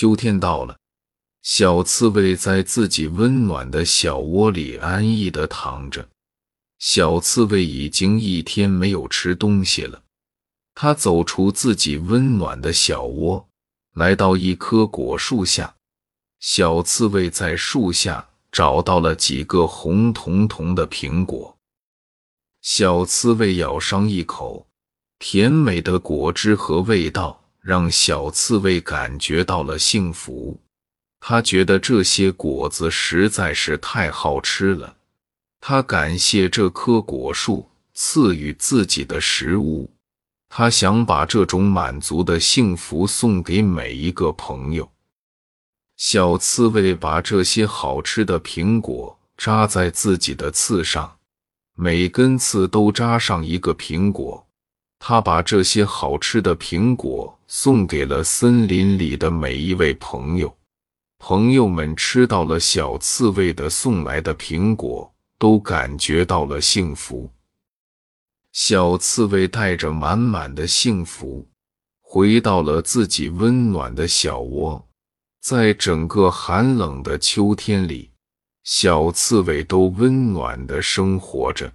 [0.00, 0.78] 秋天到了，
[1.42, 6.08] 小刺猬在自己温暖的小窝里安逸地躺着。
[6.78, 10.00] 小刺猬已经一天没有吃东西了。
[10.72, 13.48] 它走出自己温暖的小窝，
[13.94, 15.74] 来到一棵果树下。
[16.38, 21.58] 小刺猬在树下找到了几个红彤彤的苹果。
[22.62, 24.68] 小刺猬咬上一口，
[25.18, 30.60] 甜美的果汁和味道让小刺猬感觉到了幸福。
[31.20, 34.96] 他觉得这些果子实在是太好吃了。
[35.60, 39.90] 他感谢这棵果树赐予自己的食物。
[40.48, 44.90] 他想把这种满足的幸福送给每一个朋友。
[45.96, 51.18] 小刺猬把这些好吃的苹果扎在自己的刺上，
[51.74, 54.47] 每根刺都扎上一个苹果。
[55.10, 60.54] 他把这些好吃的苹果送给了森林里的每一位朋友。
[61.18, 67.32] 朋友们吃到了小刺猬的送来的苹果，都感觉到了幸福。
[68.52, 71.48] 小刺猬带着满满的幸福，
[72.02, 74.86] 回到了自己温暖的小窝。
[75.40, 78.10] 在整个寒冷的秋天里，
[78.62, 81.72] 小刺猬都温暖的生活着。